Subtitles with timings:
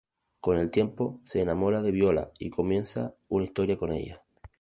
[0.39, 4.23] Con el tiempo se enamora de Viola y comienza una historia con ella.